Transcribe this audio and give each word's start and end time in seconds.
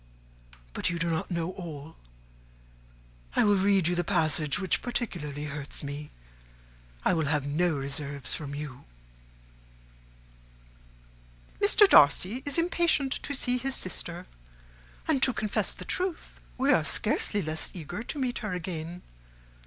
But 0.73 0.89
you 0.89 0.97
do 0.97 1.11
not 1.11 1.29
know 1.29 1.51
all. 1.51 1.95
I 3.35 3.43
will 3.43 3.55
read 3.55 3.87
you 3.87 3.93
the 3.93 4.03
passage 4.03 4.57
which 4.57 4.81
particularly 4.81 5.43
hurts 5.43 5.83
me. 5.83 6.09
I 7.05 7.13
will 7.13 7.25
have 7.27 7.45
no 7.45 7.75
reserves 7.75 8.33
from 8.33 8.55
you. 8.55 8.85
'Mr. 11.61 11.87
Darcy 11.87 12.41
is 12.47 12.57
impatient 12.57 13.11
to 13.21 13.35
see 13.35 13.59
his 13.59 13.75
sister; 13.75 14.25
and 15.07 15.21
to 15.21 15.33
confess 15.33 15.71
the 15.71 15.85
truth, 15.85 16.39
we 16.57 16.73
are 16.73 16.83
scarcely 16.83 17.43
less 17.43 17.69
eager 17.75 18.01
to 18.01 18.17
meet 18.17 18.39
her 18.39 18.53
again. 18.53 19.03